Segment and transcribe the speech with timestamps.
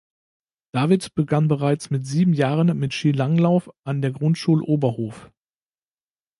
[0.71, 5.31] David begann bereits mit sieben Jahren mit Skilanglauf an der Grundschule Oberhof.